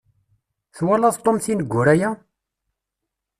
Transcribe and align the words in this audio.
Twalaḍ 0.77 1.15
Tom 1.17 1.37
tineggura-ya? 1.43 2.11